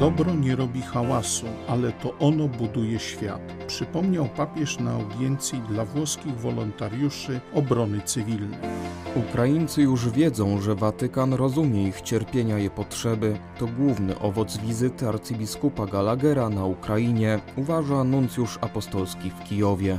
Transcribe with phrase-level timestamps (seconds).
[0.00, 3.40] Dobro nie robi hałasu, ale to ono buduje świat.
[3.66, 8.58] Przypomniał papież na audiencji dla włoskich wolontariuszy obrony cywilnej.
[9.16, 13.38] Ukraińcy już wiedzą, że Watykan rozumie ich cierpienia i potrzeby.
[13.58, 19.98] To główny owoc wizyty arcybiskupa Gallaghera na Ukrainie, uważa nuncjusz apostolski w Kijowie.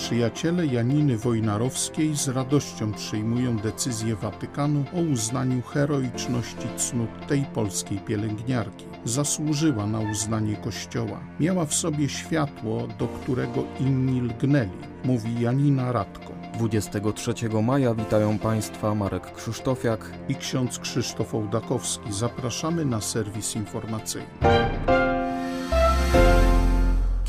[0.00, 8.84] Przyjaciele Janiny Wojnarowskiej z radością przyjmują decyzję Watykanu o uznaniu heroiczności cnót tej polskiej pielęgniarki.
[9.04, 11.20] Zasłużyła na uznanie Kościoła.
[11.40, 14.70] Miała w sobie światło, do którego inni lgnęli,
[15.04, 16.32] mówi Janina Radko.
[16.54, 22.12] 23 maja witają Państwa Marek Krzysztofiak i ksiądz Krzysztof Ołdakowski.
[22.12, 24.99] Zapraszamy na serwis informacyjny.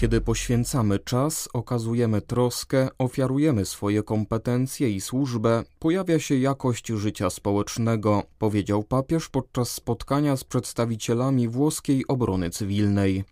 [0.02, 8.24] Kiedy poświęcamy czas, okazujemy troskę, ofiarujemy swoje kompetencje i służbę, pojawia się jakość życia społecznego,
[8.40, 13.24] powiedział papież podczas spotkania z przedstawicielami włoskiej obrony cywilnej.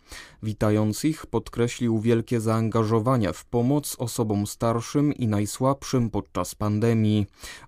[0.43, 7.25] Witając ich, podkreślił wielkie zaangażowanie w pomoc osobom starszym i najsłabszym podczas pandemii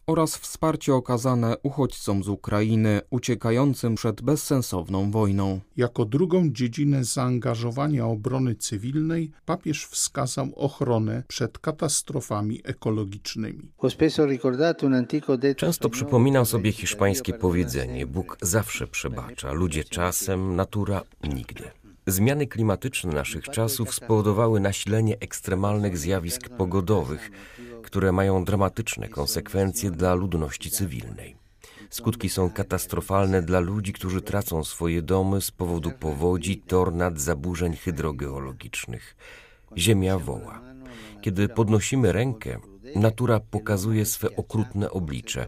[0.07, 5.59] oraz wsparcie okazane uchodźcom z Ukrainy uciekającym przed bezsensowną wojną.
[5.77, 13.71] Jako drugą dziedzinę zaangażowania obrony cywilnej papież wskazał ochronę przed katastrofami ekologicznymi.
[15.57, 21.80] Często przypominam sobie hiszpańskie powiedzenie: Bóg zawsze przebacza, ludzie czasem, natura nigdy.
[22.07, 27.31] Zmiany klimatyczne naszych czasów spowodowały nasilenie ekstremalnych zjawisk pogodowych,
[27.83, 31.35] które mają dramatyczne konsekwencje dla ludności cywilnej.
[31.89, 39.15] Skutki są katastrofalne dla ludzi, którzy tracą swoje domy z powodu powodzi, tornad, zaburzeń hydrogeologicznych.
[39.77, 40.61] Ziemia woła.
[41.21, 42.59] Kiedy podnosimy rękę,
[42.95, 45.47] natura pokazuje swe okrutne oblicze,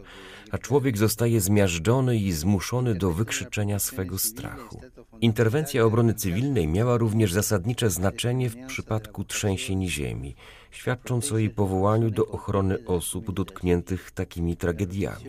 [0.54, 4.80] a człowiek zostaje zmiażdżony i zmuszony do wykrzyczenia swego strachu.
[5.20, 10.34] Interwencja obrony cywilnej miała również zasadnicze znaczenie w przypadku trzęsień ziemi,
[10.74, 15.24] świadcząc o jej powołaniu do ochrony osób dotkniętych takimi tragediami.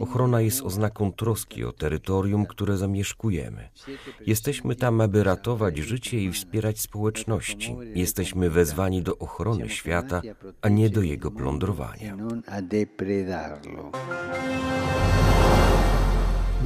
[0.00, 3.68] Ochrona jest oznaką troski o terytorium, które zamieszkujemy.
[4.26, 7.76] Jesteśmy tam, aby ratować życie i wspierać społeczności.
[7.94, 10.22] Jesteśmy wezwani do ochrony świata,
[10.62, 12.16] a nie do jego plądrowania.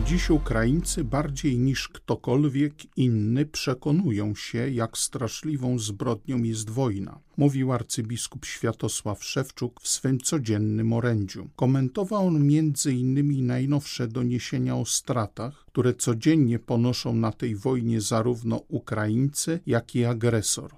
[0.07, 8.45] Dziś Ukraińcy bardziej niż ktokolwiek inny przekonują się, jak straszliwą zbrodnią jest wojna, mówił arcybiskup
[8.45, 11.49] Światosław Szewczuk w swym codziennym orędziu.
[11.57, 13.47] Komentował on m.in.
[13.47, 20.71] najnowsze doniesienia o stratach, które codziennie ponoszą na tej wojnie zarówno Ukraińcy, jak i agresor.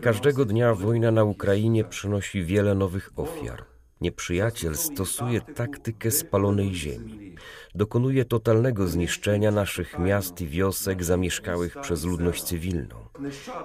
[0.00, 3.73] Każdego dnia wojna na Ukrainie przynosi wiele nowych ofiar.
[4.00, 7.34] Nieprzyjaciel stosuje taktykę spalonej ziemi.
[7.74, 12.96] Dokonuje totalnego zniszczenia naszych miast i wiosek zamieszkałych przez ludność cywilną.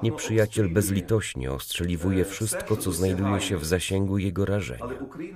[0.04, 4.86] Nieprzyjaciel bezlitośnie ostrzeliwuje wszystko, co znajduje się w zasięgu jego rażenia.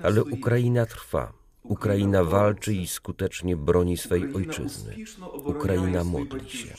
[0.04, 1.34] Ale Ukraina trwa.
[1.64, 4.96] Ukraina walczy i skutecznie broni swej ojczyzny.
[5.44, 6.74] Ukraina modli się.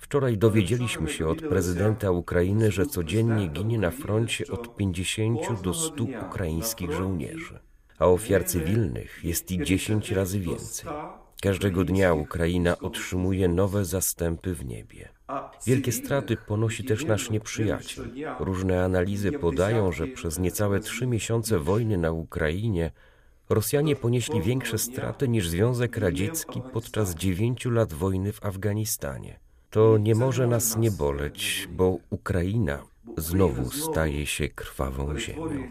[0.00, 6.04] Wczoraj dowiedzieliśmy się od prezydenta Ukrainy, że codziennie ginie na froncie od 50 do 100
[6.26, 7.58] ukraińskich żołnierzy,
[7.98, 10.90] a ofiar cywilnych jest i 10 razy więcej.
[11.42, 15.08] Każdego dnia Ukraina otrzymuje nowe zastępy w niebie.
[15.66, 18.04] Wielkie straty ponosi też nasz nieprzyjaciel.
[18.40, 22.90] Różne analizy podają, że przez niecałe trzy miesiące wojny na Ukrainie
[23.48, 29.49] Rosjanie ponieśli większe straty niż Związek Radziecki podczas dziewięciu lat wojny w Afganistanie.
[29.70, 32.82] To nie może nas nie boleć, bo Ukraina
[33.16, 35.68] znowu staje się krwawą ziemią.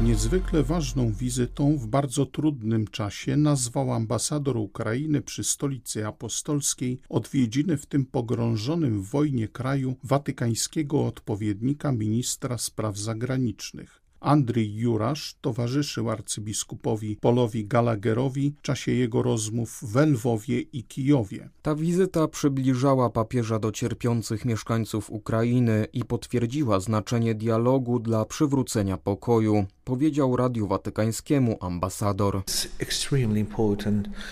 [0.00, 7.86] Niezwykle ważną wizytą w bardzo trudnym czasie nazwał ambasador Ukrainy przy stolicy apostolskiej odwiedziny w
[7.86, 14.05] tym pogrążonym w wojnie kraju watykańskiego odpowiednika ministra spraw zagranicznych.
[14.20, 21.48] Andrzej Jurasz towarzyszył arcybiskupowi Polowi Gallagherowi w czasie jego rozmów w Lwowie i Kijowie.
[21.62, 29.66] Ta wizyta przybliżała papieża do cierpiących mieszkańców Ukrainy i potwierdziła znaczenie dialogu dla przywrócenia pokoju,
[29.84, 32.42] powiedział Radiu Watykańskiemu ambasador.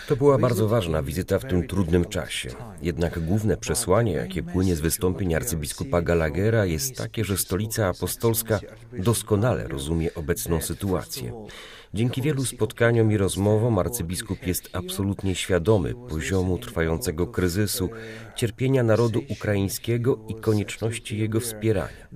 [0.08, 2.50] To była bardzo ważna wizyta w tym trudnym czasie.
[2.82, 8.60] Jednak główne przesłanie, jakie płynie z wystąpień arcybiskupa Gallaghera jest takie, że stolica apostolska
[8.98, 11.47] doskonale rozumie obecną sytuację.
[11.94, 17.88] Dzięki wielu spotkaniom i rozmowom arcybiskup jest absolutnie świadomy poziomu trwającego kryzysu,
[18.37, 22.09] cierpienia narodu ukraińskiego i konieczności jego wspierania.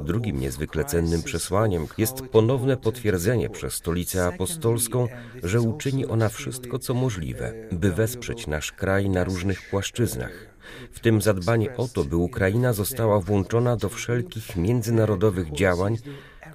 [0.00, 5.08] Drugim niezwykle cennym przesłaniem jest ponowne potwierdzenie przez Stolicę Apostolską,
[5.42, 10.50] że uczyni ona wszystko, co możliwe, by wesprzeć nasz kraj na różnych płaszczyznach
[10.92, 15.96] w tym zadbanie o to, by Ukraina została włączona do wszelkich międzynarodowych działań,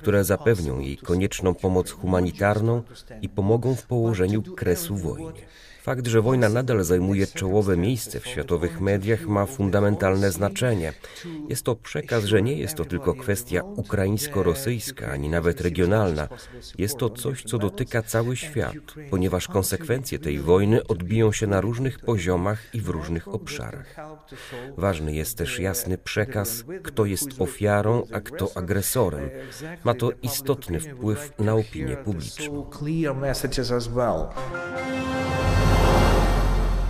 [0.05, 2.83] które zapewnią jej konieczną pomoc humanitarną
[3.21, 5.41] i pomogą w położeniu kresu wojnie.
[5.85, 10.93] Fakt, że wojna nadal zajmuje czołowe miejsce w światowych mediach ma fundamentalne znaczenie.
[11.49, 16.27] Jest to przekaz, że nie jest to tylko kwestia ukraińsko-rosyjska, ani nawet regionalna.
[16.77, 18.75] Jest to coś, co dotyka cały świat,
[19.09, 23.95] ponieważ konsekwencje tej wojny odbiją się na różnych poziomach i w różnych obszarach.
[24.77, 29.29] Ważny jest też jasny przekaz, kto jest ofiarą, a kto agresorem.
[29.83, 32.69] Ma to istotny wpływ na opinię publiczną.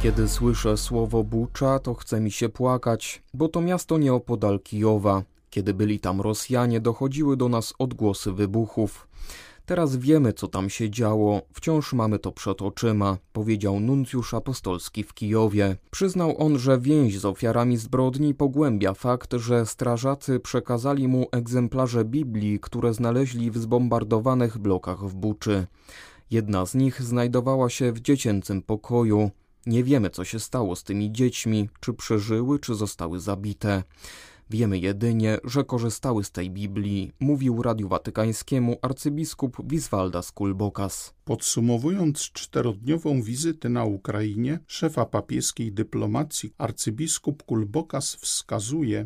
[0.05, 5.23] Kiedy słyszę słowo Bucza, to chce mi się płakać, bo to miasto nieopodal Kijowa.
[5.49, 9.07] Kiedy byli tam Rosjanie, dochodziły do nas odgłosy wybuchów.
[9.65, 15.13] Teraz wiemy, co tam się działo, wciąż mamy to przed oczyma, powiedział nuncjusz apostolski w
[15.13, 15.75] Kijowie.
[15.91, 22.59] Przyznał on, że więź z ofiarami zbrodni pogłębia fakt, że strażacy przekazali mu egzemplarze Biblii,
[22.59, 25.67] które znaleźli w zbombardowanych blokach w Buczy.
[26.31, 29.31] Jedna z nich znajdowała się w dziecięcym pokoju.
[29.65, 33.83] Nie wiemy, co się stało z tymi dziećmi, czy przeżyły, czy zostały zabite.
[34.49, 41.13] Wiemy jedynie, że korzystały z tej Biblii, mówił Radiu Watykańskiemu arcybiskup Wiswaldas Kulbokas.
[41.23, 49.05] Podsumowując czterodniową wizytę na Ukrainie, szefa papieskiej dyplomacji arcybiskup Kulbokas wskazuje,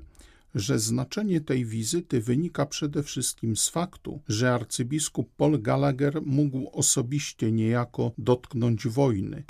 [0.56, 7.52] że znaczenie tej wizyty wynika przede wszystkim z faktu, że arcybiskup Paul Gallagher mógł osobiście
[7.52, 9.44] niejako dotknąć wojny.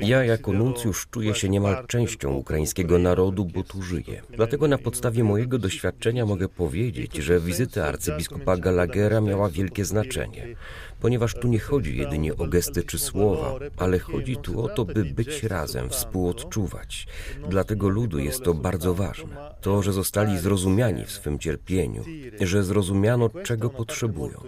[0.00, 4.22] Ja jako nuncjusz czuję się niemal częścią ukraińskiego narodu, bo tu żyję.
[4.30, 10.56] Dlatego na podstawie mojego doświadczenia mogę powiedzieć, że wizyta arcybiskupa Gallaghera miała wielkie znaczenie
[11.00, 15.04] ponieważ tu nie chodzi jedynie o gesty czy słowa, ale chodzi tu o to, by
[15.04, 17.06] być razem, współodczuwać.
[17.48, 19.54] Dla tego ludu jest to bardzo ważne.
[19.60, 22.04] To, że zostali zrozumiani w swym cierpieniu,
[22.40, 24.40] że zrozumiano, czego potrzebują.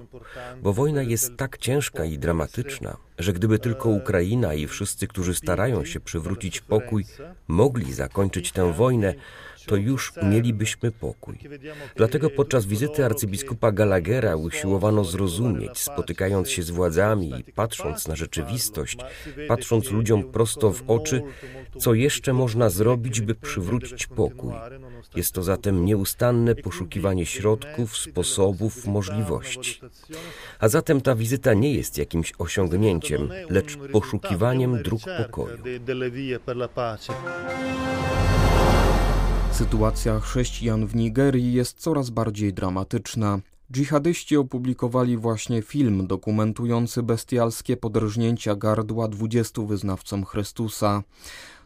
[0.62, 5.84] Bo wojna jest tak ciężka i dramatyczna, że gdyby tylko Ukraina i wszyscy, którzy starają
[5.84, 7.04] się przywrócić pokój,
[7.48, 9.14] mogli zakończyć tę wojnę,
[9.66, 11.38] to już mielibyśmy pokój.
[11.96, 18.98] Dlatego podczas wizyty arcybiskupa Gallaghera usiłowano zrozumieć, spotykając się z władzami i patrząc na rzeczywistość,
[19.48, 21.22] patrząc ludziom prosto w oczy,
[21.78, 24.52] co jeszcze można zrobić, by przywrócić pokój.
[25.14, 29.80] Jest to zatem nieustanne poszukiwanie środków, sposobów, możliwości.
[30.58, 35.58] A zatem ta wizyta nie jest jakimś osiągnięciem, lecz poszukiwaniem dróg pokoju.
[39.62, 43.38] Sytuacja chrześcijan w Nigerii jest coraz bardziej dramatyczna.
[43.72, 51.02] Dżihadyści opublikowali właśnie film dokumentujący bestialskie podrżnięcia gardła 20 wyznawcom Chrystusa.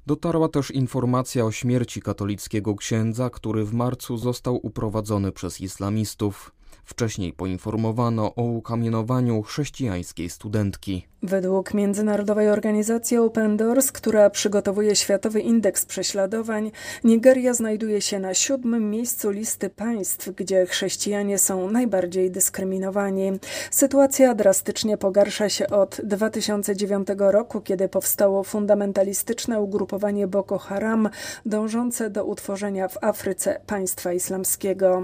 [0.06, 6.52] Dotarła też informacja o śmierci katolickiego księdza, który w marcu został uprowadzony przez islamistów.
[6.84, 11.06] Wcześniej poinformowano o ukamienowaniu chrześcijańskiej studentki.
[11.26, 16.70] Według międzynarodowej organizacji Open Doors, która przygotowuje Światowy Indeks Prześladowań,
[17.05, 23.32] Nigeria znajduje się na siódmym miejscu listy państw, gdzie chrześcijanie są najbardziej dyskryminowani.
[23.70, 31.08] Sytuacja drastycznie pogarsza się od 2009 roku, kiedy powstało fundamentalistyczne ugrupowanie Boko Haram,
[31.46, 35.03] dążące do utworzenia w Afryce państwa islamskiego.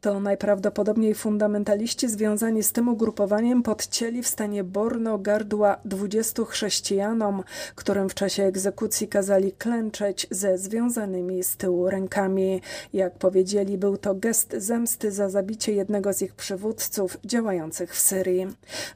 [0.00, 7.42] To najprawdopodobniej fundamentaliści związani z tym ugrupowaniem podcięli w stanie Borno gardło gardła 20 chrześcijanom,
[7.74, 12.60] którym w czasie egzekucji kazali klęczeć ze związanymi z tyłu rękami.
[12.92, 18.46] Jak powiedzieli, był to gest zemsty za zabicie jednego z ich przywódców działających w Syrii.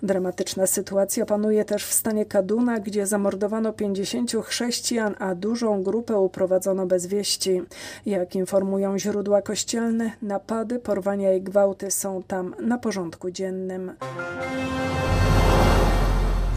[0.03, 6.87] Dramatyczna sytuacja panuje też w stanie Kaduna, gdzie zamordowano 50 chrześcijan, a dużą grupę uprowadzono
[6.87, 7.63] bez wieści.
[8.07, 13.93] Jak informują źródła kościelne, napady, porwania i gwałty są tam na porządku dziennym.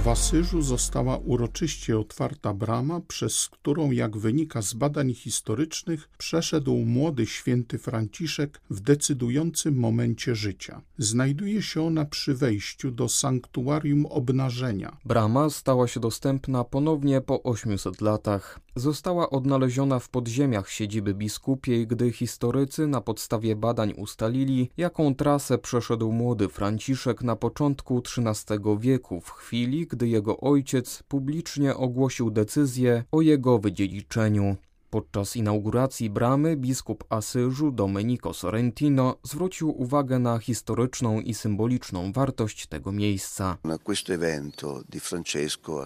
[0.03, 7.25] W Asyżu została uroczyście otwarta brama, przez którą, jak wynika z badań historycznych, przeszedł młody
[7.25, 10.81] święty Franciszek w decydującym momencie życia.
[10.97, 14.97] Znajduje się ona przy wejściu do sanktuarium obnażenia.
[15.05, 18.59] Brama stała się dostępna ponownie po 800 latach.
[18.75, 26.11] Została odnaleziona w podziemiach siedziby biskupiej, gdy historycy na podstawie badań ustalili, jaką trasę przeszedł
[26.11, 33.21] młody Franciszek na początku XIII wieku, w chwili, gdy jego ojciec publicznie ogłosił decyzję o
[33.21, 34.55] jego wydziedziczeniu.
[34.91, 42.91] Podczas inauguracji bramy biskup Asyżu Domenico Sorrentino zwrócił uwagę na historyczną i symboliczną wartość tego
[42.91, 43.57] miejsca.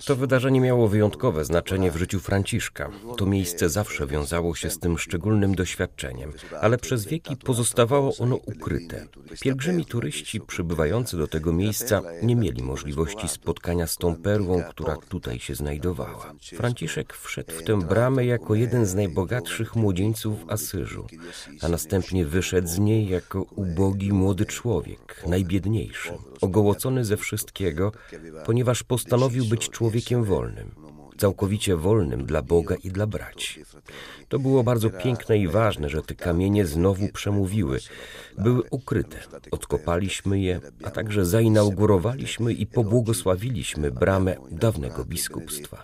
[0.05, 2.89] To wydarzenie miało wyjątkowe znaczenie w życiu Franciszka.
[3.17, 6.31] To miejsce zawsze wiązało się z tym szczególnym doświadczeniem,
[6.61, 9.07] ale przez wieki pozostawało ono ukryte.
[9.41, 15.39] Pielgrzymi turyści przybywający do tego miejsca nie mieli możliwości spotkania z tą perłą, która tutaj
[15.39, 16.33] się znajdowała.
[16.55, 21.07] Franciszek wszedł w tę bramę jako jeden z najbogatszych młodzieńców Asyżu,
[21.61, 26.11] a następnie wyszedł z niej jako ubogi młody człowiek, najbiedniejszy,
[26.41, 27.91] ogołocony ze wszystkiego,
[28.45, 30.84] ponieważ postanowił być człowiekiem wolnym
[31.17, 33.63] całkowicie wolnym dla Boga i dla braci.
[34.29, 37.79] To było bardzo piękne i ważne, że te kamienie znowu przemówiły.
[38.37, 39.17] Były ukryte.
[39.51, 45.81] Odkopaliśmy je, a także zainaugurowaliśmy i pobłogosławiliśmy bramę dawnego biskupstwa.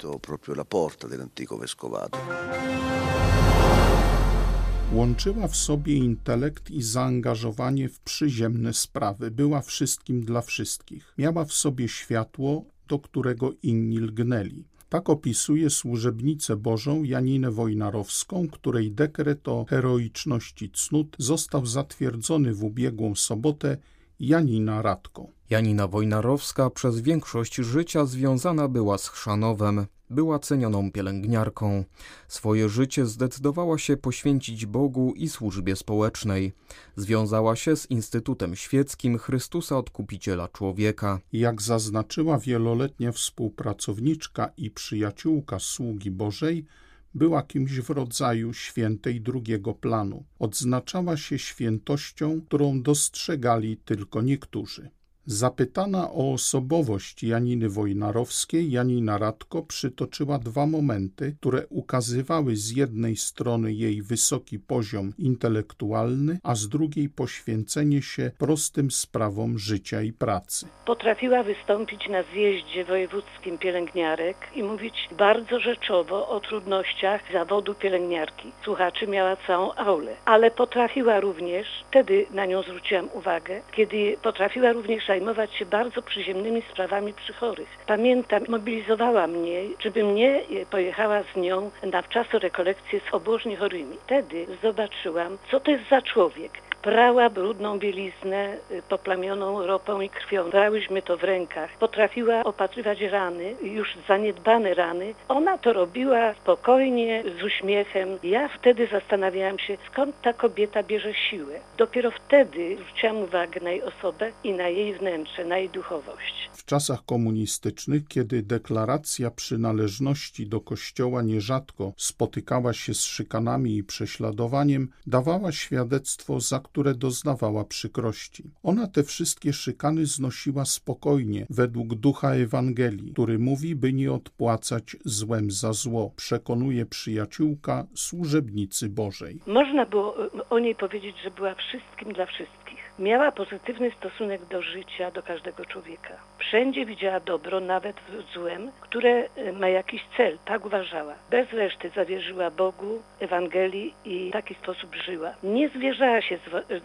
[4.94, 11.14] Łączyła w sobie intelekt i zaangażowanie w przyziemne sprawy, była wszystkim dla wszystkich.
[11.18, 14.71] Miała w sobie światło, do którego inni lgnęli.
[14.92, 23.16] Tak opisuje służebnicę Bożą Janinę Wojnarowską, której dekret o heroiczności cnót został zatwierdzony w ubiegłą
[23.16, 23.78] sobotę
[24.20, 25.28] Janina Radko.
[25.50, 29.86] Janina Wojnarowska przez większość życia związana była z Chrzanowem.
[30.12, 31.84] Była cenioną pielęgniarką.
[32.28, 36.54] Swoje życie zdecydowała się poświęcić Bogu i służbie społecznej.
[36.96, 41.20] Związała się z Instytutem Świeckim Chrystusa Odkupiciela Człowieka.
[41.34, 46.66] Jak zaznaczyła wieloletnia współpracowniczka i przyjaciółka sługi Bożej,
[47.14, 50.24] była kimś w rodzaju świętej drugiego planu.
[50.40, 54.90] Odznaczała się świętością, którą dostrzegali tylko niektórzy.
[55.26, 63.74] Zapytana o osobowość Janiny Wojnarowskiej, Janina Radko przytoczyła dwa momenty, które ukazywały z jednej strony
[63.74, 70.68] jej wysoki poziom intelektualny, a z drugiej poświęcenie się prostym sprawom życia i pracy.
[70.86, 78.52] Potrafiła wystąpić na zjeździe wojewódzkim pielęgniarek i mówić bardzo rzeczowo o trudnościach zawodu pielęgniarki.
[78.64, 85.11] Słuchaczy miała całą aulę, ale potrafiła również, wtedy na nią zwróciłam uwagę, kiedy potrafiła również
[85.12, 87.70] zajmować się bardzo przyziemnymi sprawami przy chorych.
[87.88, 90.42] Pamiętam, mobilizowała mnie, żebym nie
[90.72, 93.98] pojechała z nią na wczasorekolekcję z obłożnie chorymi.
[94.06, 96.52] Wtedy zobaczyłam, co to jest za człowiek
[96.82, 100.50] prała brudną bieliznę y, poplamioną ropą i krwią.
[100.50, 101.70] Brałyśmy to w rękach.
[101.80, 105.14] Potrafiła opatrywać rany, już zaniedbane rany.
[105.28, 108.10] Ona to robiła spokojnie, z uśmiechem.
[108.24, 111.60] Ja wtedy zastanawiałam się, skąd ta kobieta bierze siłę.
[111.78, 116.50] Dopiero wtedy zwróciłam uwagę na jej osobę i na jej wnętrze, na jej duchowość.
[116.54, 124.90] W czasach komunistycznych, kiedy deklaracja przynależności do kościoła nierzadko spotykała się z szykanami i prześladowaniem,
[125.08, 128.44] dawała świadectwo, za które doznawała przykrości.
[128.64, 135.52] Ona te wszystkie szykany znosiła spokojnie, według ducha Ewangelii, który mówi, by nie odpłacać złem
[135.52, 139.40] za zło, przekonuje przyjaciółka służebnicy Bożej.
[139.48, 140.16] Można było
[140.50, 142.61] o niej powiedzieć, że była wszystkim dla wszystkich.
[143.00, 146.14] Miała pozytywny stosunek do życia, do każdego człowieka.
[146.38, 151.14] Wszędzie widziała dobro, nawet w złem, które e, ma jakiś cel, tak uważała.
[151.30, 155.34] Bez reszty zawierzyła Bogu, Ewangelii i w taki sposób żyła.
[155.44, 156.38] Nie zwierzała się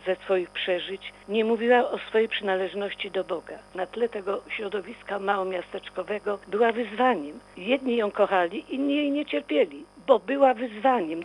[0.07, 3.59] ze swoich przeżyć, nie mówiła o swojej przynależności do Boga.
[3.75, 7.41] Na tle tego środowiska małomiasteczkowego była wyzwaniem.
[7.57, 11.21] Jedni ją kochali, inni jej nie cierpieli, bo była wyzwaniem.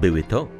[0.00, 0.59] Były to